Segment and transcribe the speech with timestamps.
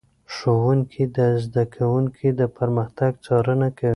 [0.33, 3.89] ښوونکي د زده کوونکو د پرمختګ څارنه کوي.